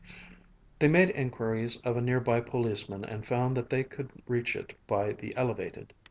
They 0.79 0.87
made 0.87 1.11
inquiries 1.11 1.79
of 1.81 1.95
a 1.95 2.01
near 2.01 2.19
by 2.19 2.41
policeman 2.41 3.05
and 3.05 3.23
found 3.23 3.55
that 3.55 3.69
they 3.69 3.83
could 3.83 4.09
reach 4.25 4.55
it 4.55 4.75
by 4.87 5.11
the 5.13 5.35
elevated. 5.37 5.93